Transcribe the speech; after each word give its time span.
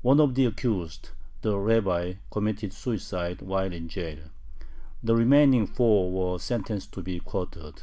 One 0.00 0.20
of 0.20 0.34
the 0.34 0.46
accused, 0.46 1.10
the 1.42 1.58
rabbi, 1.58 2.14
committed 2.30 2.72
suicide 2.72 3.42
while 3.42 3.74
in 3.74 3.88
jail. 3.88 4.20
The 5.02 5.14
remaining 5.14 5.66
four 5.66 6.10
were 6.10 6.38
sentenced 6.38 6.92
to 6.94 7.02
be 7.02 7.20
quartered. 7.20 7.82